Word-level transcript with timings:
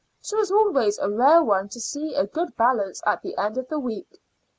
She 0.23 0.35
was 0.35 0.49
always 0.51 0.97
a 0.97 1.11
rare 1.11 1.43
one 1.43 1.69
to 1.69 1.79
see 1.79 2.15
a 2.15 2.25
good 2.25 2.57
balance 2.57 3.03
at 3.05 3.21
the 3.21 3.37
end 3.37 3.59
of 3.59 3.67
the 3.67 3.77
week. 3.77 4.19